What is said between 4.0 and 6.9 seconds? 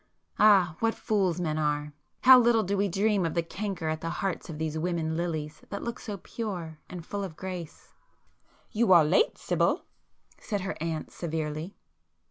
the hearts of these women 'lilies' that look so pure